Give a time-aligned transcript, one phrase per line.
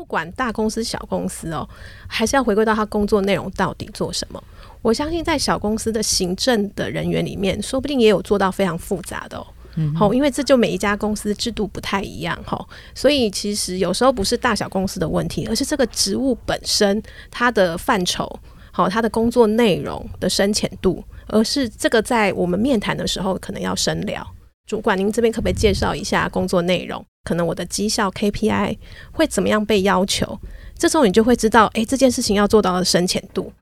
[0.00, 1.68] 不管大公司、小公司哦，
[2.08, 4.42] 还是要回归到他工作内容到底做什么。
[4.80, 9.46] 我相信在小公司的行政的人员里面，说不定也有做到非常复杂的哦。
[9.94, 12.58] 好，因为这就每一家公司制度不太一样哈，
[12.94, 18.26] 所以其实有时候不是大小公司的问题，而是这个职务本身它的范畴，
[18.72, 24.26] 好，它的工作内容的深浅度，而是这个在我们面谈的时候可能要深聊。
[24.66, 27.04] 主管，您这边可不可以介绍一下工作内容？
[27.22, 28.78] 可能我的绩效 KPI
[29.12, 30.40] 会怎么样被要求？
[30.76, 33.52] 这时候你就会知道，哎，这件事情要做到的深浅度。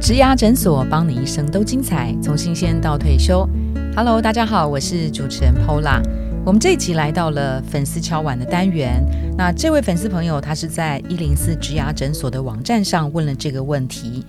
[0.00, 3.44] 植牙诊所，帮你一生都精彩，从新鲜到退休。
[3.96, 6.00] Hello，大家好，我是主持人 Pola。
[6.44, 9.04] 我们这一集来到了粉丝敲碗的单元。
[9.36, 14.24] 那这位粉丝朋友，他是在一零四植牙诊所的网站上问了这个问题：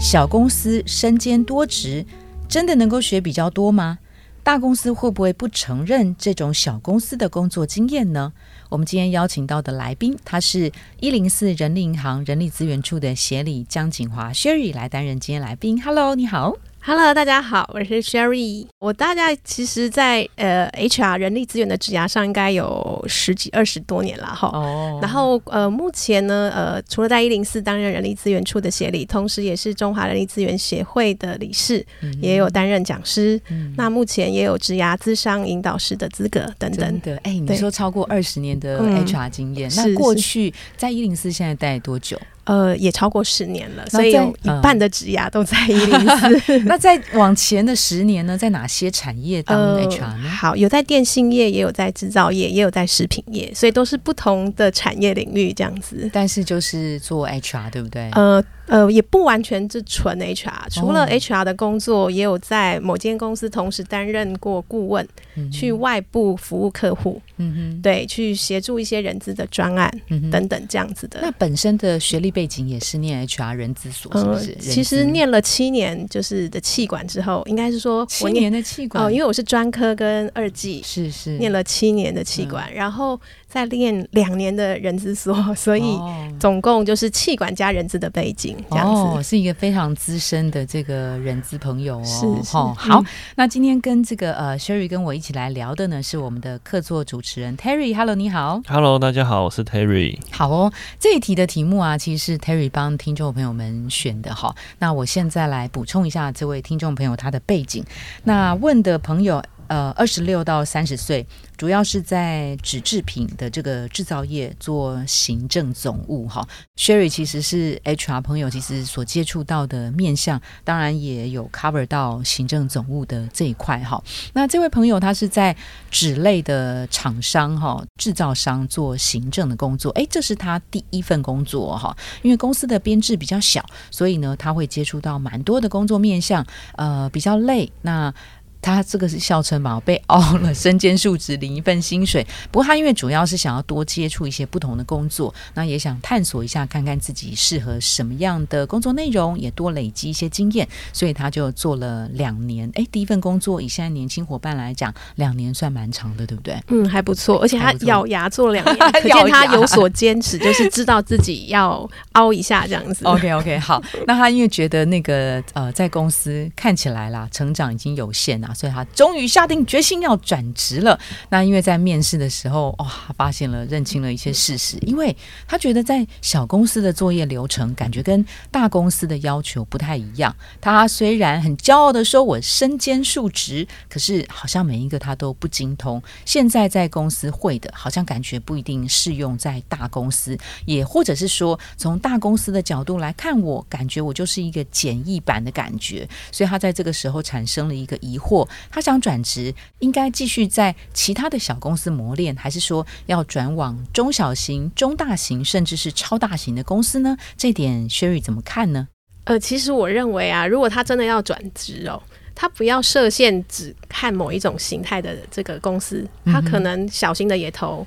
[0.00, 2.02] 小公司身兼多职，
[2.48, 3.98] 真的能够学比较多吗？
[4.42, 8.32] 大公司会不会不承认这种小公司的工作经验呢？
[8.70, 15.82] 我们今天邀请到的来宾，他是一零四人力银行人力资源处的协理江景华 Sherry 来担任今天来宾。
[15.82, 16.56] Hello，你好。
[16.80, 18.66] Hello，大家好，我是 Sherry。
[18.78, 24.48] 我大概其实，在呃 HR 人力资源的职涯上，应该有十几二十多年了哈。
[24.54, 24.98] 哦。
[25.02, 31.84] 然后呃，目前呢，呃，除了在一零四担任人力资源处的协理，同时也是中华人力资源协会的理事，
[32.22, 33.38] 也有担任讲师。
[33.50, 33.74] 嗯。
[33.76, 37.00] 那目前也有职涯资商引导师的资格等等。
[37.00, 42.18] 的，哎，你说超过二十年的 HR 经验，那过去在一零四现在待多久？
[42.48, 46.58] 呃，也超过十年了，所以有一半的职涯都在一零四。
[46.64, 50.30] 那在往前的十年呢，在哪些产业当 HR 呢？
[50.30, 56.08] 好，有在电信业，也有在制造业，也有在食品业，所以都是不同的产业领域这样子。
[56.10, 58.08] 但是就是做 HR，对不对？
[58.12, 58.42] 呃。
[58.68, 65.06] 呃，也不完全是纯 HR，除了 HR 的工作，也有在某间公司同时担任过顾问，
[65.50, 69.90] 去外部服务客户，嗯哼，对，去协助一些人资的专案
[70.30, 71.20] 等等这样子的。
[71.22, 74.54] 那本身的学历背景也是念 HR 人资所，是不是？
[74.56, 79.02] 其实念了七年就是的气管之后，应该是说七年的气管。
[79.04, 81.38] 哦，因为我是专科跟二技，是是。
[81.38, 83.18] 念了七年的气管，然后。
[83.48, 85.98] 再练两年的人资所，所以
[86.38, 92.04] 总共就是气管加人资的背景，这样子是一个非常资深的这个人资朋友哦。
[92.04, 93.04] 是哈，好，
[93.36, 97.94] 那今天跟这个呃 Sherry 跟我一起来聊的呢，是我们的客座主持人 Terry。
[97.94, 98.60] Hello，你好。
[98.66, 100.18] Hello，大家好，我是 Terry。
[100.30, 104.54] 好哦，这一题的题目啊，其实是 Terry 帮听众朋友们选的哈。
[104.78, 107.84] 那我现在来补充一下这位听众朋友他的背景。
[108.24, 109.42] 那问的朋友。
[109.68, 116.46] 呃，二十六到三十岁，主要是在纸制品的这个制造业做行政总务哈。
[116.76, 124.02] Sherry 其实是 HR 朋友，其实所接触到的面向，当然也有 cover 到行政总务的这一块哈。
[124.32, 125.54] 那这位朋友他是在
[125.90, 131.94] 纸类的厂商哈，制造商做行政的工作，哎，这是他第一份工作哈。
[132.22, 136.46] 因为公司的编制比较小，所以呢，他会接触到蛮多的工作面向，
[136.76, 137.70] 呃，比较累。
[137.82, 138.12] 那
[138.60, 142.26] 他这个是笑称嘛， 被凹了身兼数职，领一份薪水。
[142.50, 150.68] 不过他因为主要是想要多接触一些不同的工作，那也想探索一下，看看自己适合什么样的工作内容，也多累积一些经验。
[150.92, 152.70] 所以他就做了两年。
[152.74, 156.60] 哎，第一份工作以现在年轻伙伴来讲，两年算蛮长的，对不对？
[156.68, 157.38] 嗯，还不错。
[157.42, 163.04] 而且他咬牙做了两年，可见他有所坚持，就是知道自己要凹一下这样子。
[163.06, 163.82] OK OK，好。
[164.06, 168.47] 那他因为觉得那个呃，在公司看起来啦，成长已经有限了。
[168.54, 170.98] 所以他终于下定决心要转职了。
[171.28, 172.86] 那因为在面试的时候，哇，
[173.16, 174.76] 发现了认清了一些事实。
[174.82, 175.16] 因为
[175.46, 180.34] 他觉得在小公司的作业流程，感觉跟大公司的要求不太一样。
[180.60, 186.02] 他虽然很骄傲的说：“我身兼数职”，可是好像每一个他都不精通。
[186.24, 196.08] 现在在公司会的，好像感觉不一定适用在大公司，也或者是说，从大公司的角度来看，我感觉我就是一个简易版的感觉。
[196.30, 198.37] 所以他在这个时候产生了一个疑惑。
[198.70, 207.16] 他想转职，应该继续在其他的小公司磨练，还是说要转往中小型、中大型，甚至是超大型的公司呢？
[207.36, 208.88] 这点 Sherry 怎么看呢？
[209.24, 212.02] 呃，其实我认为啊，如果他真的要转职哦，
[212.34, 217.86] 他不要设限只看某一种形态的这个公司，他可能小型的也投。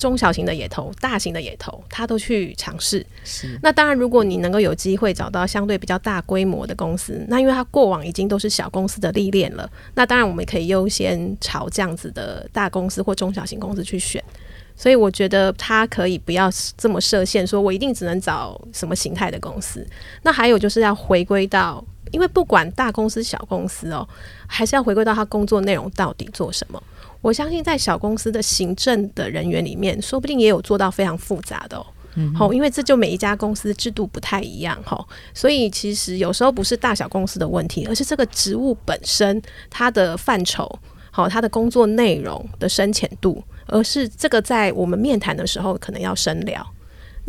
[0.00, 3.04] 中小型的也投，大型的也投，他都去尝试。
[3.22, 14.24] 是，那当然，如果你能够有机会找到相对比较大规模的公司，那因为他过往已经都是小公司的历练了，那当然我们可以优先朝这样子的大公司或中小型公司去选。
[14.74, 19.86] 所以我觉得他可以不要这么设限，说我一定只能找什么形态的公司。
[20.22, 24.06] 那还有就是要回归到因为不管大公司、小公司哦，
[24.46, 26.82] 还是要回归到他工作内容到底做什么。
[27.20, 31.86] 我相信在小公司的行政的人员里面，说不定也有做到非常复杂的哦。
[32.34, 35.02] 好，因为这就每一家公司制度不太一样哈，
[35.32, 39.40] 所以其实有时候不是大小公司的问题，而是这个职务本身
[39.70, 40.68] 它的范畴，
[41.12, 46.66] 好，它的工作内容的深浅度，而是这个在我们面谈的时候可能要深聊。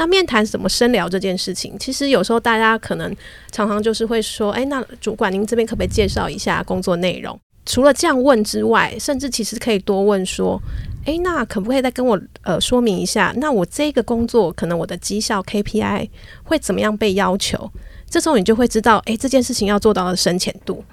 [0.01, 3.15] 那面谈怎么深聊这件事情，其实有时候大家可能
[3.51, 7.39] 常常就是会说，哎，那主管您这边可不可以介绍一下工作内容？
[7.67, 10.59] 除了这样问之外，甚至其实可以多问说。
[11.05, 13.31] 诶，那可不可以再跟我呃说明一下？
[13.37, 16.09] 那我这个工作可能我的绩效 KPI
[16.43, 17.71] 会怎么样被要求？
[18.09, 20.83] 这时候你就会知道，诶，这件事情要做到的深浅度。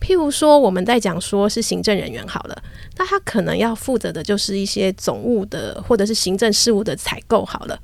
[0.00, 2.62] 譬如说，我们在讲说是行政人员好了，
[2.96, 7.76] 那他可能要负责的就是一些总务的或者是行政事务的采购好了，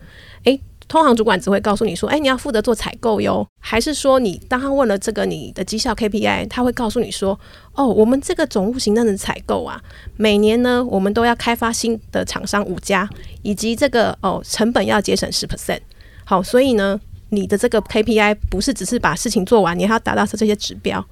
[0.44, 0.60] 诶。
[0.88, 7.38] 通常主管只会告诉你说：“哎，你要负责做采购哟。”还是说你当他问了这个你的绩效 KPI，他会告诉你说
[7.76, 9.78] ：“哦，我们这个总务行政的采购啊，
[10.16, 13.08] 每年呢我们都要开发新的厂商五家，
[13.42, 15.80] 以及这个哦成本要节省十 percent。
[16.24, 16.98] 好，所以呢
[17.28, 21.04] 你的这个 KPI 不是只是把事情做完，你还要达到这些指标。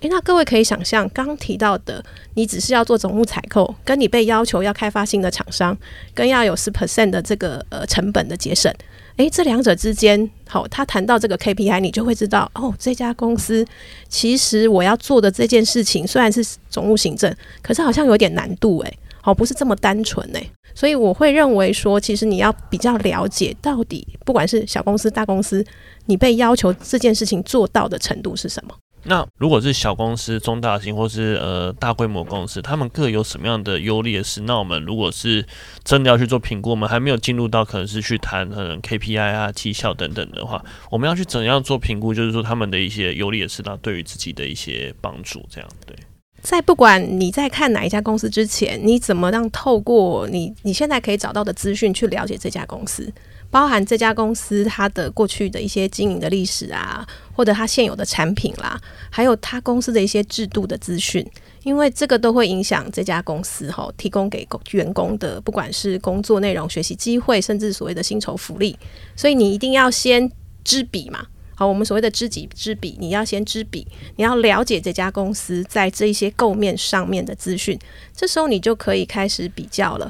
[0.00, 2.04] 诶，那各位可以想象，刚提到的，
[2.34, 5.76] 你只是要做总务采购，跟你被要求要开发新的厂商，
[6.14, 8.72] 跟要有十 percent 的这个呃成本的节省。
[9.16, 13.66] 诶，这两者之间，好，他谈到这个 KPI，你就会知道，哦，这家公司
[14.08, 20.48] 其实我要做的这件事情虽然是总务行政，可是好像有点难度，诶，好，不是这么单纯，诶。
[20.72, 25.66] 所以我会认为说，其实你要比较了解到底，不管是小公司、大公司，
[26.06, 28.72] 你被要求这件事情做到的程度是什么。
[29.08, 34.42] 那如果是小公司、中大型或是呃大规模公司，他们各有什么样的优劣势？
[34.42, 35.44] 那我们如果是
[35.82, 42.12] 真的要去做评估，我们还没有进入到可能是去谈可能 KPI 啊、绩效等等的话，我们要去怎样做评估？
[42.12, 45.96] 就是说他们的一些优劣势，那对于自己的一些帮助，这样对。
[46.40, 53.12] 在不管你在看哪一家公司之前，你怎么让透过你你现在可以找到的资讯去了解这家公司？
[53.50, 58.78] 包含这家公司它的过去的一些经营的历史啊，或者它现有的产品啦，
[59.10, 61.26] 还有它公司的一些制度的资讯，
[61.62, 68.78] 因为这个都会影响这家公司哈提供给员工的，不管是工作内容、学习机会，甚至所谓的薪酬福利，
[69.16, 70.30] 所以你一定要先
[70.62, 71.26] 知彼嘛。
[71.54, 73.84] 好，我们所谓的知己知彼，你要先知彼，
[74.14, 77.76] 你要了解这家公司在这一些构面上面的资讯，
[78.14, 80.08] 这时候你就可以开始比较了。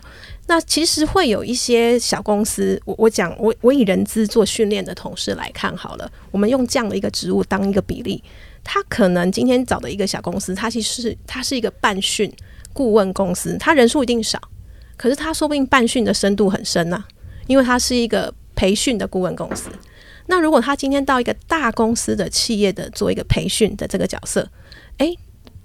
[0.50, 8.24] 那其实会有一些小公司，我我讲我我以人资做训练的同事来看好了，我们用这样的一个职务当一个比例，
[8.64, 12.32] 他可能今天找的一个小公司，他其实是他是一个办训
[12.72, 14.40] 顾问公司，他人数一定少，
[14.96, 17.04] 可是他说不定办训的深度很深呐，
[17.46, 19.68] 因为他是一个培训的顾问公司。
[20.28, 24.48] 那如果他今天到一个大公司的企业的做一个培训的这个角色，
[24.96, 25.14] 诶，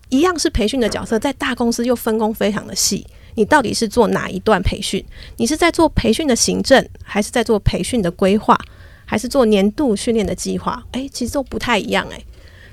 [0.10, 3.08] 一样是培训的角色，在大公司又分工非常的细。
[3.36, 5.04] 你到底是做哪一段培训？
[5.38, 8.58] 你是在做培训的行政，还是在做培训的规划，
[9.06, 10.84] 还是做年度训练的计划？
[10.92, 12.26] 诶，其实都不太一样诶。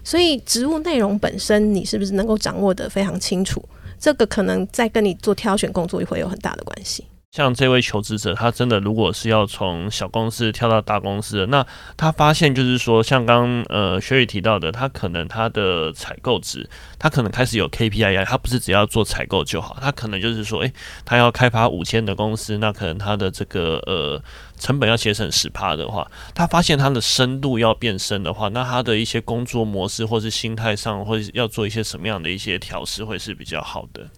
[0.02, 3.62] 所以职务内容本身，你是不是能够掌握的非常清楚？
[3.98, 7.04] 这个可能在跟你做挑选工作也会有很大的关系。
[7.32, 11.64] 像这位求职者，他真的如果是要从小公司跳到大公司，那
[11.96, 16.68] 他发现就是说，像刚呃学宇提到的，他可能他的采购值，
[16.98, 20.72] 他可能开始有 KPI，他不是只要做采购就好，他可能就是说，诶，
[21.04, 24.20] 他要开发五千的公司，那可能他的这个呃
[24.58, 34.08] 成本要节省十帕的话，他发现他的深度要变深的话，那他的一些工作模式或是心态上，或是要做一些什么样的一些调试，会是比较好的。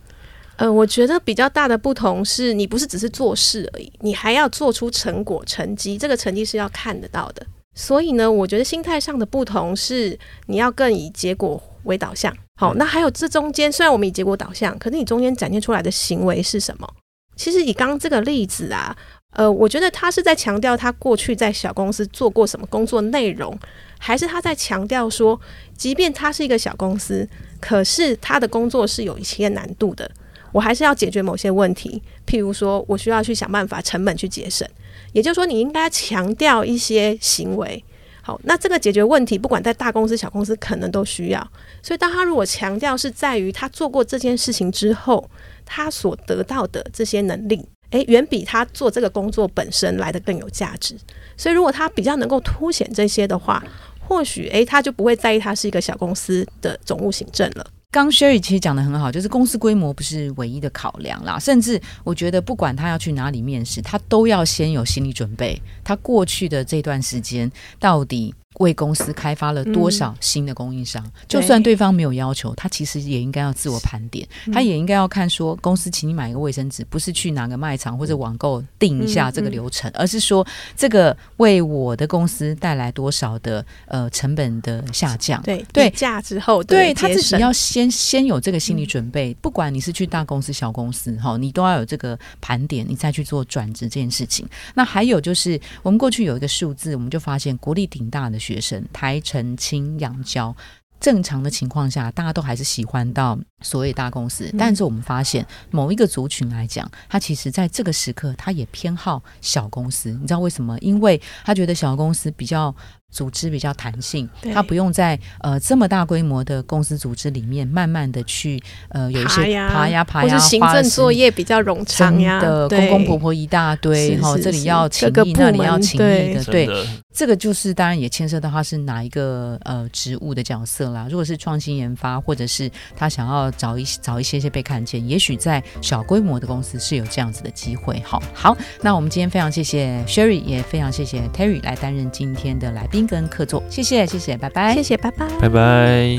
[0.56, 7.44] 呃，我觉得比较大的不同是你不是只是做事而已，你还要做出成果、成绩，这个成绩是要看得到的。
[7.74, 12.32] 所以呢，我觉得心态上的不同是你要更以结果为导向。
[12.60, 16.88] 好，那还有这中间，虽然我们以结果导向，可是你中间展现出来的行为是什么？
[17.34, 18.94] 其实以刚刚这个例子啊，
[19.32, 23.58] 呃，我觉得他是在强调他过去在小公司做过什么工作内容，
[23.98, 25.40] 还是他在强调说，
[25.74, 27.26] 即便他是一个小公司，
[27.58, 30.08] 可是他的工作是有一些难度的。
[30.52, 34.68] 我还是要解决某些问题，譬如说，我需要去想办法成本去节省。
[35.12, 37.82] 也就是说，你应该强调一些行为。
[38.24, 41.50] 好，那这个解决问题，不管在大公司、小公司，可能都需要。
[41.82, 45.28] 所以，当他如果强调是在于他做过这件事情之后，
[45.64, 50.96] 他所得到的这些能力，诶，远比他做这个工作本身来的更有价值。
[51.36, 53.62] 所以，如果他比较能够凸显这些的话，
[53.98, 57.66] 或许诶，他就不会在意他是一个小公司的总务行政了。
[57.92, 61.38] 刚 Sherry 其实讲的很好，就是公司规模不是唯一的考量啦。
[61.38, 65.60] 甚至我觉得，不管他要去哪里面试，他都要先有心理准备。
[65.84, 71.04] 他过去的这段时间到底为公司开发了多少新的供应商？
[71.26, 85.42] 就算对方没有要求，他其实也应该要自我盘点，他也应该要看说，公司请你买一个卫生纸，不是去哪个卖场或者网购定一下这个流程，而是说这个为我的公司带来多少的呃成本的下降？
[85.42, 94.46] 对对，价之后对他自己要先先有这个心理准备，不管你是去大公司小公司哈，你都要有这个盘点，你再去做转职这件事情。
[94.74, 100.56] 那还有就是，我们过去有一个数字，我们就发现国力顶大的学生台城青养教。
[100.98, 110.10] 正常的情况下，大家都还是喜欢到所谓大公司，但是我们发现某一个族群来讲，他其实在这个时刻，他也偏好小公司。
[110.10, 110.78] 你知道为什么？
[110.80, 112.74] 因为他觉得小公司比较。
[113.12, 126.66] 组织比较弹性，他不用在呃这么大规模的公司组织里面慢慢的去呃有一些爬呀爬呀，或是行政作业比较冗长呀，的公公婆婆一大堆哈，这里要请益，那里要请益的，对，
[127.12, 131.06] 这个就是当然也牵涉到他是哪一个呃职务的角色啦。
[131.10, 138.00] 如果是创新研发，或者是他想要找一找一些些被看见，也许在小规模的公司是有这样子的机会。
[138.04, 143.06] 好，好，那我们今天非常谢谢 Sherry，也非常谢谢 Terry 来担任今天的来宾。
[143.06, 146.18] 跟客座，谢谢谢谢，拜拜，谢谢拜拜，拜拜。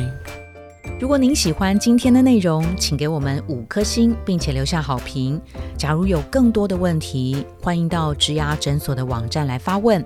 [1.00, 5.42] 如果您喜欢今天的内容，请给我们五颗星，并且留下好评。
[5.78, 10.06] 假如有更多的问题，欢迎到植牙诊所的网站来发问。